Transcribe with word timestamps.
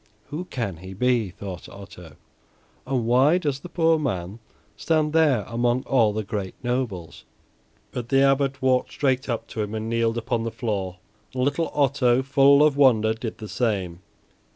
"Who 0.31 0.45
can 0.45 0.77
he 0.77 0.95
be," 0.95 1.29
thought 1.29 1.69
Otto, 1.69 2.15
"and 2.87 3.05
why 3.05 3.37
does 3.37 3.59
the 3.59 3.69
poor 3.69 3.99
man 3.99 4.39
stand 4.75 5.13
there 5.13 5.43
among 5.47 5.83
all 5.83 6.11
the 6.11 6.23
great 6.23 6.55
nobles?" 6.63 7.23
But 7.91 8.09
the 8.09 8.23
Abbot 8.23 8.63
walked 8.63 8.89
straight 8.91 9.29
up 9.29 9.45
to 9.49 9.61
him 9.61 9.75
and 9.75 9.87
kneeled 9.87 10.17
upon 10.17 10.43
the 10.43 10.49
floor, 10.49 10.97
and 11.35 11.43
little 11.43 11.69
Otto, 11.75 12.23
full 12.23 12.63
of 12.63 12.75
wonder, 12.75 13.13
did 13.13 13.37
the 13.37 13.47
same. 13.47 13.99